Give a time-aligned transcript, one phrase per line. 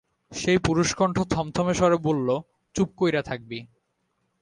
[0.31, 2.27] সেই পুরুষকণ্ঠ থমথমে স্বরে বলল,
[2.75, 3.59] চুপ কইরা থাকবি।